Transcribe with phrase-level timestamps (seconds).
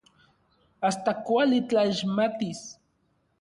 [0.89, 2.65] Asta kuali tlaixmatis.